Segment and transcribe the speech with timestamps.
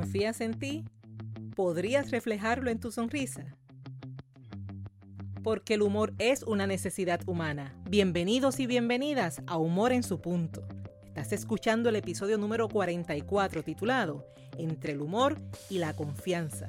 [0.00, 0.86] ¿Confías en ti?
[1.54, 3.54] ¿Podrías reflejarlo en tu sonrisa?
[5.42, 7.74] Porque el humor es una necesidad humana.
[7.86, 10.66] Bienvenidos y bienvenidas a Humor en su punto.
[11.04, 14.24] Estás escuchando el episodio número 44 titulado
[14.56, 15.36] Entre el humor
[15.68, 16.68] y la confianza.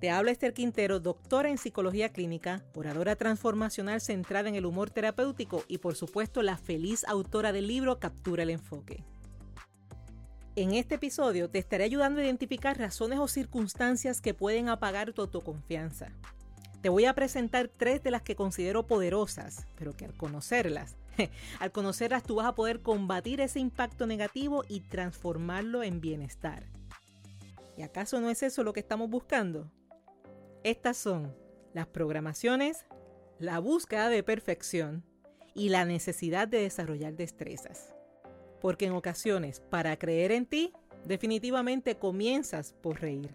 [0.00, 5.64] Te habla Esther Quintero, doctora en psicología clínica, oradora transformacional centrada en el humor terapéutico
[5.66, 9.02] y por supuesto la feliz autora del libro Captura el Enfoque.
[10.54, 15.22] En este episodio te estaré ayudando a identificar razones o circunstancias que pueden apagar tu
[15.22, 16.12] autoconfianza.
[16.80, 20.94] Te voy a presentar tres de las que considero poderosas, pero que al conocerlas,
[21.58, 26.62] al conocerlas tú vas a poder combatir ese impacto negativo y transformarlo en bienestar.
[27.76, 29.68] ¿Y acaso no es eso lo que estamos buscando?
[30.68, 31.34] Estas son
[31.72, 32.84] las programaciones,
[33.38, 35.02] la búsqueda de perfección
[35.54, 37.94] y la necesidad de desarrollar destrezas.
[38.60, 40.74] Porque en ocasiones, para creer en ti,
[41.06, 43.34] definitivamente comienzas por reír.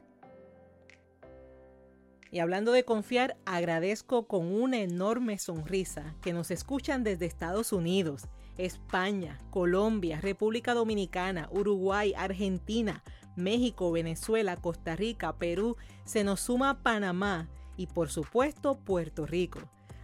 [2.30, 8.28] Y hablando de confiar, agradezco con una enorme sonrisa que nos escuchan desde Estados Unidos,
[8.60, 13.04] España, Colombia, República Dominicana, Uruguay, Argentina,
[13.36, 19.60] México, Venezuela, Costa Rica, Perú, se nos suma Panamá y por supuesto Puerto Rico.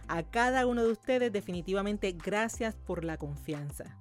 [0.08, 3.98] A cada uno de ustedes definitivamente gracias por la confianza.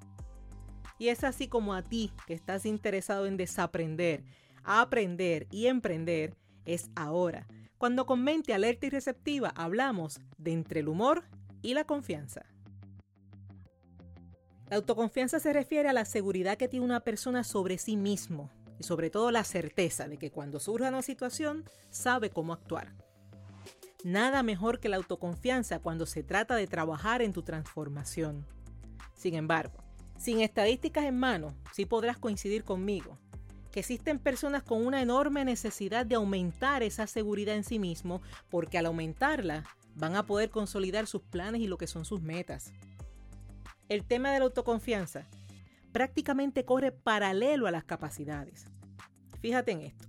[0.97, 4.23] Y es así como a ti que estás interesado en desaprender,
[4.64, 10.89] aprender y emprender, es ahora, cuando con mente alerta y receptiva hablamos de entre el
[10.89, 11.23] humor
[11.61, 12.45] y la confianza.
[14.70, 18.84] La autoconfianza se refiere a la seguridad que tiene una persona sobre sí mismo, y
[18.84, 22.95] sobre todo la certeza de que cuando surja una situación sabe cómo actuar.
[24.04, 28.45] Nada mejor que la autoconfianza cuando se trata de trabajar en tu transformación.
[29.14, 29.84] Sin embargo,
[30.17, 33.17] sin estadísticas en mano, sí podrás coincidir conmigo
[33.72, 38.78] que existen personas con una enorme necesidad de aumentar esa seguridad en sí mismo porque
[38.78, 39.64] al aumentarla
[39.96, 42.73] van a poder consolidar sus planes y lo que son sus metas.
[43.90, 45.28] El tema de la autoconfianza
[45.92, 48.66] prácticamente corre paralelo a las capacidades.
[49.42, 50.08] Fíjate en esto,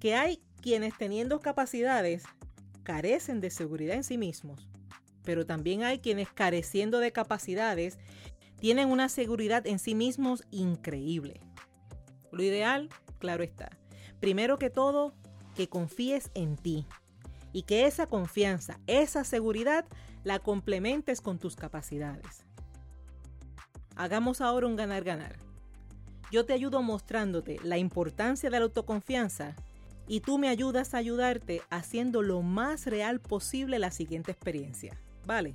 [0.00, 2.24] que hay quienes teniendo capacidades
[2.82, 4.68] carecen de seguridad en sí mismos,
[5.22, 7.98] pero también hay quienes careciendo de capacidades
[8.60, 11.40] tienen una seguridad en sí mismos increíble.
[12.32, 12.88] Lo ideal,
[13.18, 13.70] claro está,
[14.20, 15.14] primero que todo,
[15.54, 16.86] que confíes en ti
[17.52, 19.86] y que esa confianza, esa seguridad,
[20.24, 22.43] la complementes con tus capacidades.
[23.96, 25.36] Hagamos ahora un ganar-ganar.
[26.32, 29.54] Yo te ayudo mostrándote la importancia de la autoconfianza
[30.08, 35.00] y tú me ayudas a ayudarte haciendo lo más real posible la siguiente experiencia.
[35.26, 35.54] ¿Vale?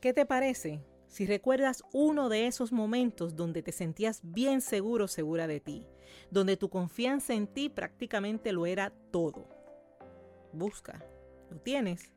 [0.00, 5.46] ¿Qué te parece si recuerdas uno de esos momentos donde te sentías bien seguro, segura
[5.46, 5.86] de ti,
[6.30, 9.46] donde tu confianza en ti prácticamente lo era todo?
[10.52, 11.04] Busca,
[11.50, 12.12] ¿lo tienes?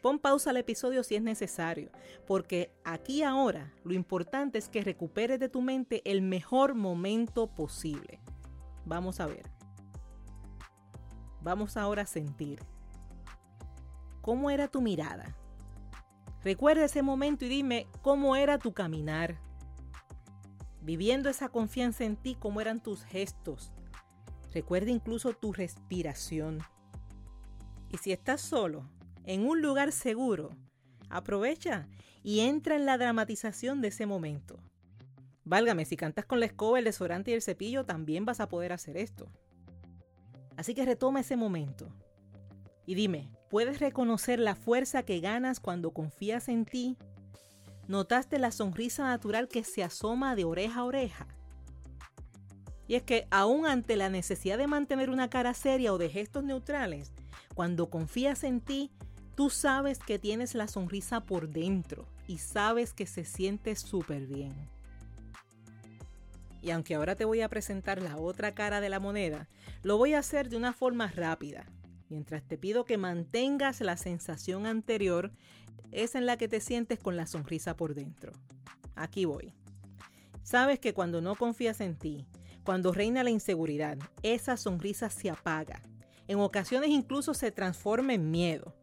[0.00, 1.90] Pon pausa al episodio si es necesario,
[2.26, 8.20] porque aquí ahora lo importante es que recuperes de tu mente el mejor momento posible.
[8.86, 9.50] Vamos a ver.
[11.42, 12.60] Vamos ahora a sentir.
[14.22, 15.36] ¿Cómo era tu mirada?
[16.42, 19.38] Recuerda ese momento y dime cómo era tu caminar.
[20.80, 23.72] Viviendo esa confianza en ti, cómo eran tus gestos.
[24.52, 26.60] Recuerda incluso tu respiración.
[27.90, 28.88] Y si estás solo,
[29.24, 30.50] en un lugar seguro,
[31.08, 31.88] aprovecha
[32.22, 34.58] y entra en la dramatización de ese momento.
[35.44, 38.72] Válgame, si cantas con la escoba, el desodorante y el cepillo, también vas a poder
[38.72, 39.28] hacer esto.
[40.56, 41.88] Así que retoma ese momento.
[42.86, 46.96] Y dime, ¿puedes reconocer la fuerza que ganas cuando confías en ti?
[47.88, 51.26] ¿Notaste la sonrisa natural que se asoma de oreja a oreja?
[52.86, 56.44] Y es que aún ante la necesidad de mantener una cara seria o de gestos
[56.44, 57.12] neutrales,
[57.54, 58.90] cuando confías en ti,
[59.34, 64.54] Tú sabes que tienes la sonrisa por dentro y sabes que se siente súper bien.
[66.62, 69.48] Y aunque ahora te voy a presentar la otra cara de la moneda,
[69.82, 71.66] lo voy a hacer de una forma rápida.
[72.08, 75.30] mientras te pido que mantengas la sensación anterior,
[75.92, 78.32] es en la que te sientes con la sonrisa por dentro.
[78.96, 79.54] Aquí voy.
[80.42, 82.26] Sabes que cuando no confías en ti,
[82.64, 85.82] cuando reina la inseguridad, esa sonrisa se apaga.
[86.26, 88.74] En ocasiones incluso se transforma en miedo.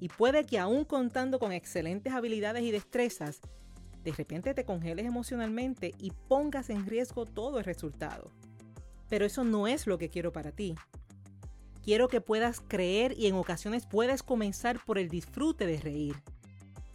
[0.00, 3.40] Y puede que aún contando con excelentes habilidades y destrezas,
[4.04, 8.30] de repente te congeles emocionalmente y pongas en riesgo todo el resultado.
[9.08, 10.74] Pero eso no es lo que quiero para ti.
[11.82, 16.16] Quiero que puedas creer y en ocasiones puedas comenzar por el disfrute de reír.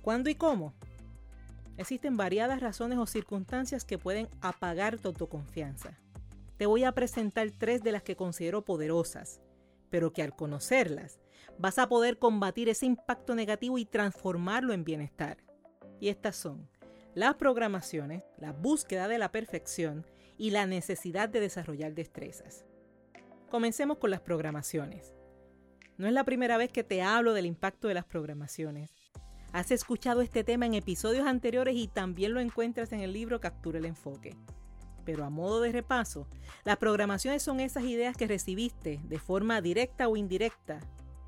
[0.01, 0.74] ¿Cuándo y cómo?
[1.77, 5.98] Existen variadas razones o circunstancias que pueden apagar tu autoconfianza.
[6.57, 9.39] Te voy a presentar tres de las que considero poderosas,
[9.89, 11.20] pero que al conocerlas
[11.57, 15.38] vas a poder combatir ese impacto negativo y transformarlo en bienestar.
[16.00, 16.68] Y estas son
[17.13, 20.06] las programaciones, la búsqueda de la perfección
[20.38, 22.65] y la necesidad de desarrollar destrezas.
[23.50, 25.13] Comencemos con las programaciones.
[25.98, 28.92] No es la primera vez que te hablo del impacto de las programaciones.
[29.51, 33.77] Has escuchado este tema en episodios anteriores y también lo encuentras en el libro Captura
[33.77, 34.38] el Enfoque.
[35.03, 36.27] Pero a modo de repaso,
[36.63, 40.80] las programaciones son esas ideas que recibiste de forma directa o indirecta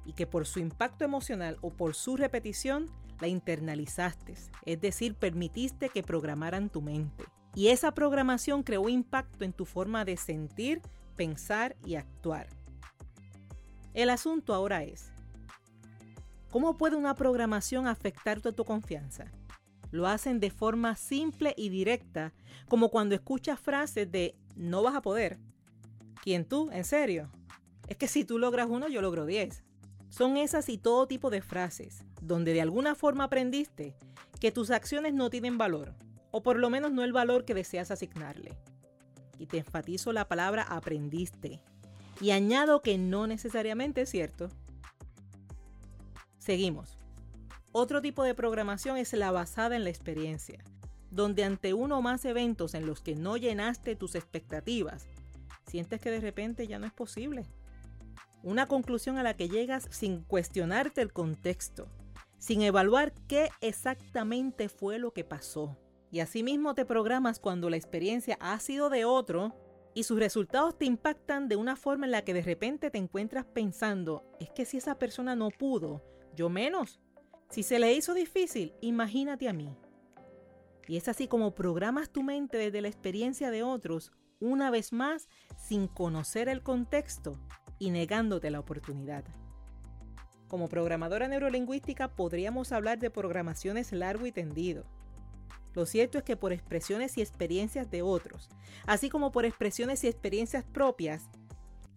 [0.06, 2.90] y que por su impacto emocional o por su repetición
[3.20, 4.36] la internalizaste,
[4.66, 7.26] es decir, permitiste que programaran tu mente.
[7.56, 10.82] Y esa programación creó impacto en tu forma de sentir,
[11.16, 12.48] pensar y actuar.
[13.94, 15.12] El asunto ahora es,
[16.50, 19.32] ¿cómo puede una programación afectar tu autoconfianza?
[19.92, 22.34] Lo hacen de forma simple y directa,
[22.68, 25.38] como cuando escuchas frases de no vas a poder.
[26.24, 26.72] ¿Quién tú?
[26.72, 27.30] ¿En serio?
[27.88, 29.64] Es que si tú logras uno, yo logro diez.
[30.14, 33.96] Son esas y todo tipo de frases, donde de alguna forma aprendiste
[34.40, 35.96] que tus acciones no tienen valor,
[36.30, 38.56] o por lo menos no el valor que deseas asignarle
[39.40, 41.60] y te enfatizo la palabra aprendiste.
[42.22, 44.50] Y añado que no necesariamente es cierto.
[46.38, 47.00] Seguimos.
[47.72, 50.64] Otro tipo de programación es la basada en la experiencia,
[51.10, 55.08] donde ante uno o más eventos en los que no llenaste tus expectativas,
[55.66, 57.48] sientes que de repente ya no es posible.
[58.44, 61.88] Una conclusión a la que llegas sin cuestionarte el contexto,
[62.40, 65.78] sin evaluar qué exactamente fue lo que pasó.
[66.12, 69.56] Y asimismo te programas cuando la experiencia ha sido de otro
[69.94, 73.46] y sus resultados te impactan de una forma en la que de repente te encuentras
[73.46, 76.04] pensando, es que si esa persona no pudo,
[76.36, 77.00] yo menos.
[77.50, 79.74] Si se le hizo difícil, imagínate a mí.
[80.86, 84.12] Y es así como programas tu mente desde la experiencia de otros,
[84.42, 87.40] una vez más, sin conocer el contexto
[87.84, 89.24] y negándote la oportunidad.
[90.48, 94.86] Como programadora neurolingüística podríamos hablar de programaciones largo y tendido
[95.74, 98.50] lo cierto es que por expresiones y experiencias de otros,
[98.86, 101.30] así como por expresiones y experiencias propias,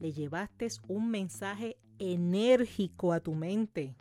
[0.01, 3.95] le llevaste un mensaje enérgico a tu mente.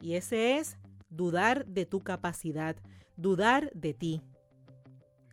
[0.00, 0.76] Y ese es
[1.08, 2.76] dudar de tu capacidad,
[3.16, 4.22] dudar de ti.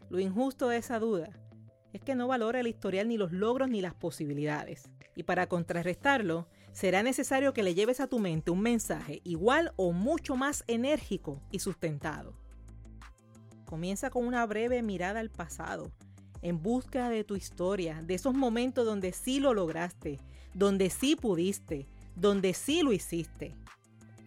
[0.10, 1.30] Lo injusto de esa duda
[1.98, 4.90] es que no valora el historial ni los logros ni las posibilidades.
[5.16, 9.92] Y para contrarrestarlo, será necesario que le lleves a tu mente un mensaje igual o
[9.92, 12.34] mucho más enérgico y sustentado.
[13.66, 15.92] Comienza con una breve mirada al pasado,
[16.42, 20.20] en busca de tu historia, de esos momentos donde sí lo lograste,
[20.54, 23.56] donde sí pudiste, donde sí lo hiciste.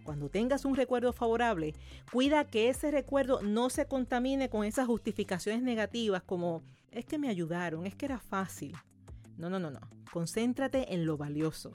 [0.02, 1.74] Cuando tengas un recuerdo favorable,
[2.10, 7.28] cuida que ese recuerdo no se contamine con esas justificaciones negativas como es que me
[7.28, 8.76] ayudaron, es que era fácil.
[9.36, 9.80] No, no, no, no.
[10.12, 11.72] Concéntrate en lo valioso,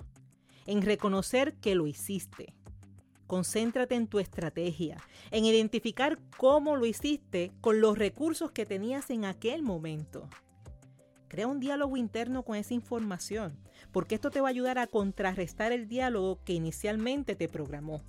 [0.66, 2.54] en reconocer que lo hiciste,
[3.28, 4.98] Concéntrate en tu estrategia,
[5.32, 10.30] en identificar cómo lo hiciste con los recursos que tenías en aquel momento.
[11.28, 13.58] Crea un diálogo interno con esa información,
[13.92, 18.04] porque esto te va a ayudar a contrarrestar el diálogo que inicialmente te programó.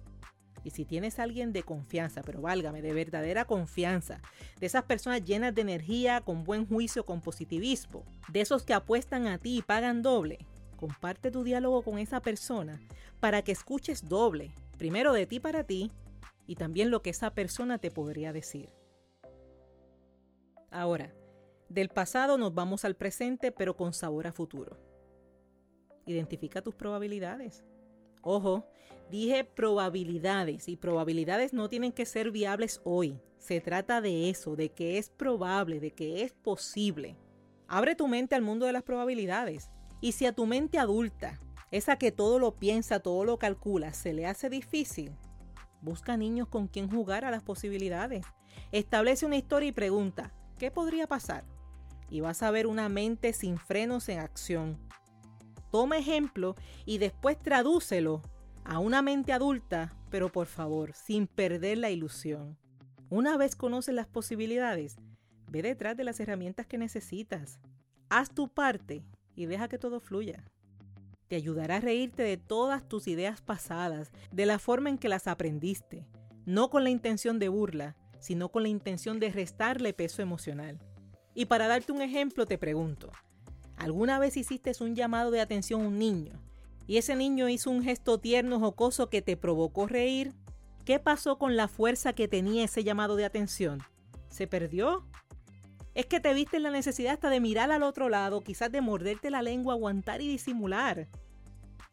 [0.66, 4.20] Y si tienes a alguien de confianza, pero válgame, de verdadera confianza,
[4.58, 9.28] de esas personas llenas de energía, con buen juicio, con positivismo, de esos que apuestan
[9.28, 10.44] a ti y pagan doble,
[10.76, 12.80] comparte tu diálogo con esa persona
[13.20, 15.92] para que escuches doble, primero de ti para ti
[16.48, 18.74] y también lo que esa persona te podría decir.
[20.72, 21.14] Ahora,
[21.68, 24.76] del pasado nos vamos al presente pero con sabor a futuro.
[26.06, 27.64] Identifica tus probabilidades.
[28.22, 28.64] Ojo,
[29.10, 33.20] dije probabilidades y probabilidades no tienen que ser viables hoy.
[33.38, 37.16] Se trata de eso, de que es probable, de que es posible.
[37.68, 39.70] Abre tu mente al mundo de las probabilidades.
[40.00, 44.12] Y si a tu mente adulta esa que todo lo piensa, todo lo calcula, se
[44.12, 45.12] le hace difícil,
[45.80, 48.24] busca niños con quien jugar a las posibilidades.
[48.72, 51.44] Establece una historia y pregunta, ¿qué podría pasar?
[52.08, 54.78] Y vas a ver una mente sin frenos en acción.
[55.70, 56.54] Toma ejemplo
[56.84, 58.22] y después tradúcelo
[58.64, 62.56] a una mente adulta, pero por favor, sin perder la ilusión.
[63.08, 64.96] Una vez conoces las posibilidades,
[65.48, 67.60] ve detrás de las herramientas que necesitas.
[68.08, 69.04] Haz tu parte
[69.36, 70.44] y deja que todo fluya.
[71.28, 75.26] Te ayudará a reírte de todas tus ideas pasadas, de la forma en que las
[75.26, 76.06] aprendiste,
[76.44, 80.80] no con la intención de burla, sino con la intención de restarle peso emocional.
[81.34, 83.10] Y para darte un ejemplo te pregunto,
[83.76, 86.32] ¿alguna vez hiciste un llamado de atención a un niño
[86.86, 90.32] y ese niño hizo un gesto tierno jocoso que te provocó reír?
[90.84, 93.82] ¿Qué pasó con la fuerza que tenía ese llamado de atención?
[94.28, 95.04] ¿Se perdió?
[95.94, 98.80] Es que te viste en la necesidad hasta de mirar al otro lado, quizás de
[98.80, 101.08] morderte la lengua, aguantar y disimular.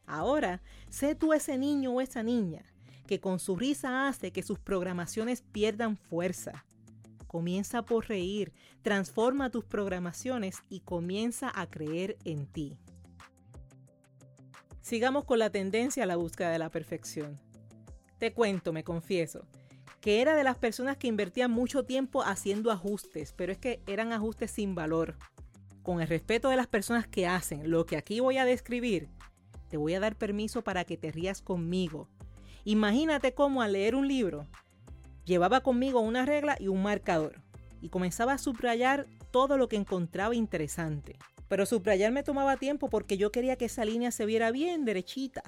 [0.06, 2.66] Ahora, sé tú ese niño o esa niña
[3.08, 6.66] que con su risa hace que sus programaciones pierdan fuerza.
[7.34, 12.78] Comienza por reír, transforma tus programaciones y comienza a creer en ti.
[14.82, 17.40] Sigamos con la tendencia a la búsqueda de la perfección.
[18.20, 19.48] Te cuento, me confieso,
[20.00, 24.14] que era de las personas que invertían mucho tiempo haciendo ajustes, pero es que eran
[24.14, 25.18] ajustes sin valor.
[25.82, 29.10] Con el respeto de las personas que hacen lo que aquí voy a describir,
[29.70, 32.08] te voy a dar permiso para que te rías conmigo.
[32.64, 34.48] Imagínate cómo al leer un libro
[35.26, 37.42] llevaba conmigo una regla y un marcador
[37.82, 41.18] y comenzaba a subrayar todo lo que encontraba interesante.
[41.50, 45.44] Pero subrayar me tomaba tiempo porque yo quería que esa línea se viera bien derechita.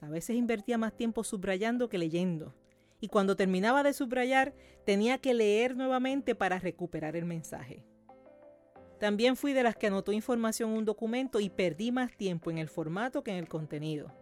[0.00, 2.54] A veces invertía más tiempo subrayando que leyendo.
[3.00, 4.54] Y cuando terminaba de subrayar,
[4.84, 7.84] tenía que leer nuevamente para recuperar el mensaje.
[8.98, 12.58] También fui de las que anotó información en un documento y perdí más tiempo en
[12.58, 14.12] el formato que en el contenido.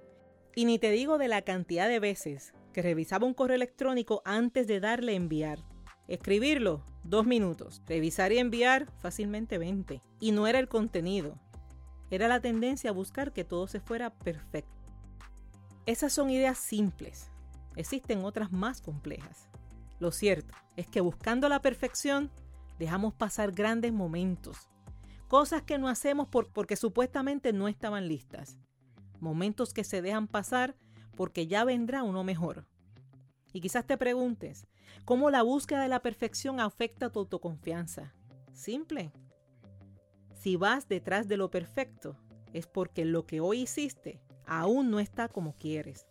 [0.54, 4.66] Y ni te digo de la cantidad de veces que revisaba un correo electrónico antes
[4.66, 5.60] de darle enviar.
[6.08, 7.80] Escribirlo, dos minutos.
[7.86, 10.02] Revisar y enviar, fácilmente 20.
[10.20, 11.38] Y no era el contenido.
[12.10, 14.76] Era la tendencia a buscar que todo se fuera perfecto.
[15.86, 17.30] Esas son ideas simples.
[17.76, 19.48] Existen otras más complejas.
[19.98, 22.30] Lo cierto es que buscando la perfección,
[22.78, 24.68] dejamos pasar grandes momentos.
[25.28, 28.58] Cosas que no hacemos porque supuestamente no estaban listas.
[29.18, 30.76] Momentos que se dejan pasar
[31.16, 32.66] porque ya vendrá uno mejor.
[33.52, 34.66] Y quizás te preguntes,
[35.04, 38.14] ¿cómo la búsqueda de la perfección afecta tu autoconfianza?
[38.52, 39.12] Simple.
[40.34, 42.16] Si vas detrás de lo perfecto,
[42.52, 46.06] es porque lo que hoy hiciste aún no está como quieres.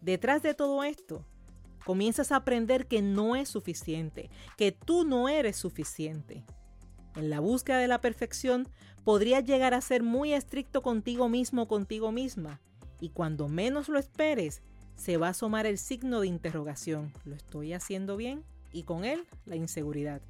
[0.00, 1.24] Detrás de todo esto,
[1.84, 6.44] comienzas a aprender que no es suficiente, que tú no eres suficiente.
[7.16, 8.68] En la búsqueda de la perfección,
[9.04, 12.60] podrías llegar a ser muy estricto contigo mismo contigo misma,
[13.04, 14.62] y cuando menos lo esperes,
[14.96, 17.12] se va a asomar el signo de interrogación.
[17.26, 18.42] ¿Lo estoy haciendo bien?
[18.72, 20.22] Y con él, la inseguridad.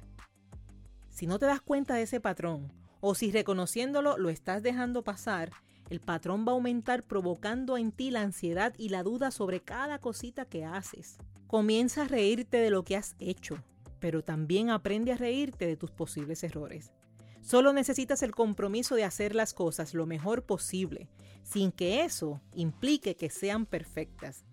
[1.09, 5.53] Si no te das cuenta de ese patrón, o si reconociéndolo lo estás dejando pasar,
[5.89, 9.99] el patrón va a aumentar provocando en ti la ansiedad y la duda sobre cada
[9.99, 11.17] cosita que haces.
[11.47, 13.55] Comienza a reírte de lo que has hecho,
[14.01, 16.91] pero también aprende a reírte de tus posibles errores.
[17.45, 21.07] Solo necesitas el compromiso de hacer las cosas lo mejor posible,
[21.43, 24.45] sin que eso implique que sean perfectas.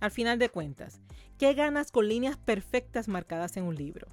[0.00, 1.00] Al final de cuentas,
[1.38, 4.08] ¿qué ganas con líneas perfectas marcadas en un libro?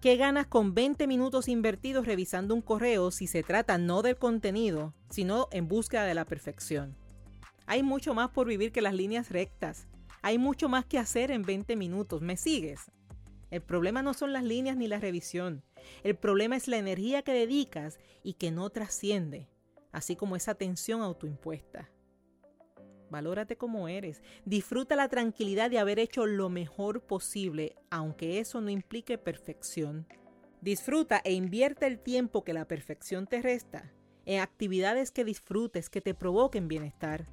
[0.00, 4.94] ¿Qué ganas con 20 minutos invertidos revisando un correo si se trata no del contenido,
[5.10, 6.96] sino en búsqueda de la perfección?
[7.66, 9.88] Hay mucho más por vivir que las líneas rectas.
[10.22, 12.22] Hay mucho más que hacer en 20 minutos.
[12.22, 12.80] ¿Me sigues?
[13.50, 15.65] El problema no son las líneas ni la revisión.
[16.02, 19.48] El problema es la energía que dedicas y que no trasciende,
[19.92, 21.90] así como esa tensión autoimpuesta.
[23.10, 24.22] Valórate como eres.
[24.44, 30.06] Disfruta la tranquilidad de haber hecho lo mejor posible, aunque eso no implique perfección.
[30.60, 33.92] Disfruta e invierte el tiempo que la perfección te resta
[34.26, 37.26] en actividades que disfrutes, que te provoquen bienestar.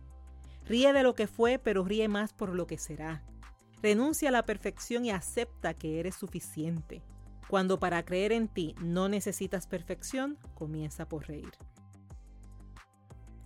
[0.65, 3.25] Ríe de lo que fue, pero ríe más por lo que será.
[3.81, 7.01] Renuncia a la perfección y acepta que eres suficiente.
[7.53, 11.51] Cuando para creer en ti no necesitas perfección, comienza por reír.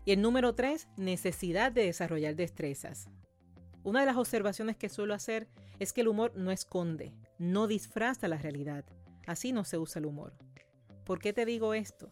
[0.05, 3.09] Y el número tres, necesidad de desarrollar destrezas.
[3.83, 5.49] Una de las observaciones que suelo hacer
[5.79, 8.85] es que el humor no esconde, no disfraza la realidad.
[9.25, 10.37] Así no se usa el humor.
[11.03, 12.09] ¿Por qué te digo esto?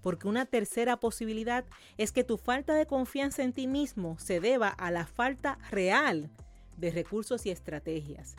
[0.00, 1.64] Porque una tercera posibilidad
[1.98, 6.32] es que tu falta de confianza en ti mismo se deba a la falta real
[6.76, 8.34] de recursos y estrategias.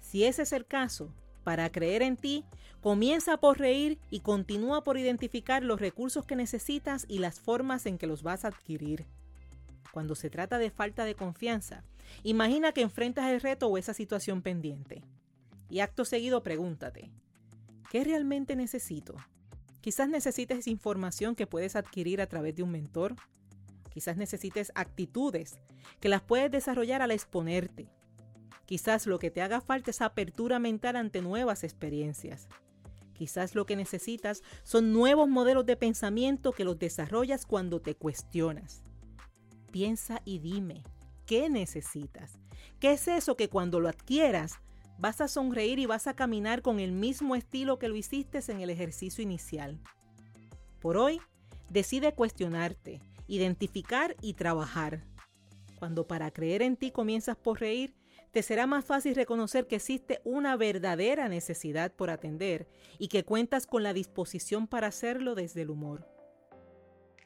[0.00, 2.44] Si ese es el caso, para creer en ti,
[2.80, 7.98] comienza por reír y continúa por identificar los recursos que necesitas y las formas en
[7.98, 9.06] que los vas a adquirir.
[9.92, 11.84] Cuando se trata de falta de confianza,
[12.22, 15.02] imagina que enfrentas el reto o esa situación pendiente.
[15.68, 17.10] Y acto seguido pregúntate,
[17.90, 19.14] ¿qué realmente necesito?
[19.80, 23.16] Quizás necesites información que puedes adquirir a través de un mentor,
[23.92, 25.58] Quizás necesites actitudes
[26.00, 27.88] que las puedes desarrollar al exponerte.
[28.66, 32.48] Quizás lo que te haga falta es apertura mental ante nuevas experiencias.
[33.12, 38.82] Quizás lo que necesitas son nuevos modelos de pensamiento que los desarrollas cuando te cuestionas.
[39.70, 40.82] Piensa y dime,
[41.26, 42.38] ¿qué necesitas?
[42.80, 44.54] ¿Qué es eso que cuando lo adquieras
[44.98, 48.60] vas a sonreír y vas a caminar con el mismo estilo que lo hiciste en
[48.60, 49.80] el ejercicio inicial?
[50.80, 51.20] Por hoy,
[51.70, 55.04] decide cuestionarte, identificar y trabajar.
[55.78, 57.94] Cuando para creer en ti comienzas por reír,
[58.32, 62.66] te será más fácil reconocer que existe una verdadera necesidad por atender
[62.98, 66.08] y que cuentas con la disposición para hacerlo desde el humor.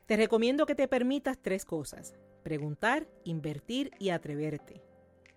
[0.06, 2.14] Te recomiendo que te permitas tres cosas.
[2.42, 4.82] Preguntar, invertir y atreverte.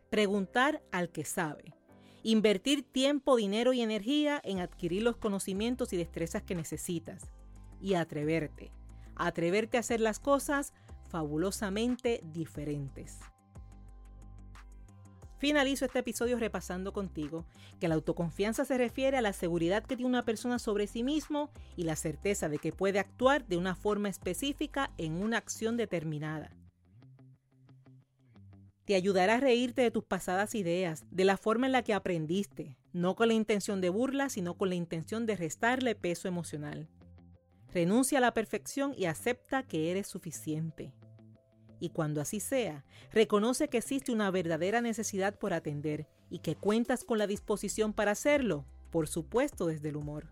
[0.09, 1.75] Preguntar al que sabe.
[2.23, 7.31] Invertir tiempo, dinero y energía en adquirir los conocimientos y destrezas que necesitas.
[7.79, 8.71] Y atreverte.
[9.15, 10.73] Atreverte a hacer las cosas
[11.09, 13.19] fabulosamente diferentes.
[15.39, 17.45] Finalizo este episodio repasando contigo
[17.79, 21.49] que la autoconfianza se refiere a la seguridad que tiene una persona sobre sí mismo
[21.77, 26.51] y la certeza de que puede actuar de una forma específica en una acción determinada.
[28.83, 32.75] Te ayudará a reírte de tus pasadas ideas, de la forma en la que aprendiste,
[32.91, 36.89] no con la intención de burla, sino con la intención de restarle peso emocional.
[37.71, 40.91] Renuncia a la perfección y acepta que eres suficiente
[41.79, 47.03] y cuando así sea, reconoce que existe una verdadera necesidad por atender y que cuentas
[47.03, 50.27] con la disposición para hacerlo, por supuesto desde el humor.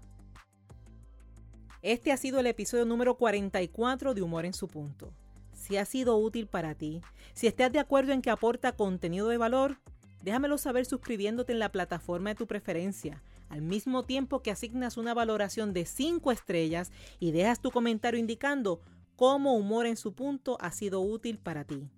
[1.82, 5.14] Este ha sido el episodio número 44 de Humor en su punto.
[5.54, 7.02] Si ha sido útil para ti,
[7.34, 9.80] si estás de acuerdo en que aporta contenido de valor,
[10.24, 15.14] déjamelo saber suscribiéndote en la plataforma de tu preferencia, al mismo tiempo que asignas una
[15.14, 18.82] valoración de 5 estrellas y dejas tu comentario indicando
[19.18, 21.90] cómo humor en su punto ha sido útil para ti.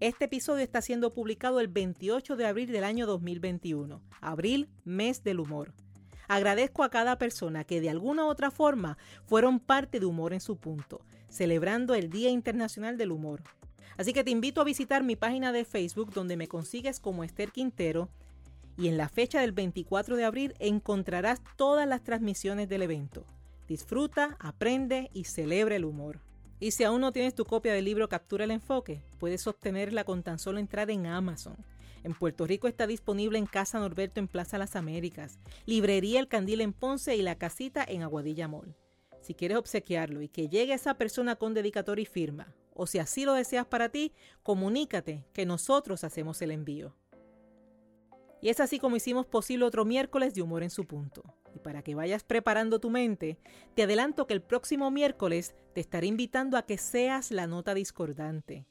[0.00, 5.38] Este episodio está siendo publicado el 28 de abril del año 2021, abril, mes del
[5.38, 5.72] humor.
[6.26, 10.40] Agradezco a cada persona que de alguna u otra forma fueron parte de Humor en
[10.40, 13.44] su punto, celebrando el Día Internacional del Humor.
[13.96, 17.52] Así que te invito a visitar mi página de Facebook donde me consigues como Esther
[17.52, 18.10] Quintero
[18.76, 23.24] y en la fecha del 24 de abril encontrarás todas las transmisiones del evento.
[23.68, 26.20] Disfruta, aprende y celebra el humor.
[26.60, 30.22] Y si aún no tienes tu copia del libro Captura el Enfoque, puedes obtenerla con
[30.22, 31.56] tan solo entrar en Amazon.
[32.04, 36.60] En Puerto Rico está disponible en Casa Norberto en Plaza Las Américas, Librería El Candil
[36.60, 38.76] en Ponce y La Casita en Aguadilla Mall.
[39.20, 43.24] Si quieres obsequiarlo y que llegue esa persona con dedicatoria y firma, o si así
[43.24, 44.12] lo deseas para ti,
[44.44, 46.94] comunícate que nosotros hacemos el envío.
[48.40, 51.24] Y es así como hicimos posible otro miércoles de humor en su punto.
[51.66, 53.40] Para que vayas preparando tu mente,
[53.74, 58.68] te adelanto que el próximo miércoles te estaré invitando a que seas la nota discordante.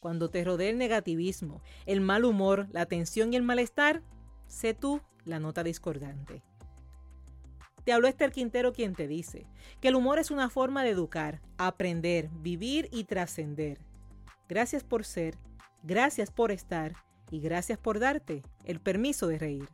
[0.00, 4.02] Cuando te rodee el negativismo, el mal humor, la tensión y el malestar,
[4.46, 6.42] sé tú la nota discordante.
[7.84, 9.46] Te habló Esther Quintero quien te dice
[9.82, 13.84] que el humor es una forma de educar, aprender, vivir y trascender.
[14.48, 15.36] Gracias por ser,
[15.82, 16.94] gracias por estar
[17.30, 19.68] y gracias por darte el permiso de reír.